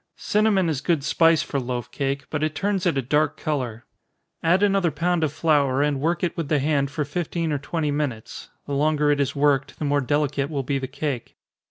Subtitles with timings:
[0.17, 3.85] Cinnamon is good spice for loaf cake, but it turns it a dark color.
[4.41, 7.91] Add another pound of flour, and work it with the hand for fifteen or twenty
[7.91, 8.49] minutes.
[8.65, 11.35] (The longer it is worked, the more delicate will be the cake.)